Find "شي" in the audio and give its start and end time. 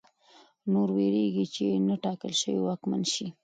3.13-3.27